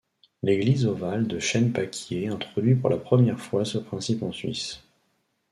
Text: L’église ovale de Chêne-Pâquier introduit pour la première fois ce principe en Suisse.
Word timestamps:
L’église 0.41 0.87
ovale 0.87 1.27
de 1.27 1.37
Chêne-Pâquier 1.37 2.27
introduit 2.29 2.73
pour 2.73 2.89
la 2.89 2.97
première 2.97 3.39
fois 3.39 3.65
ce 3.65 3.77
principe 3.77 4.23
en 4.23 4.31
Suisse. 4.31 4.81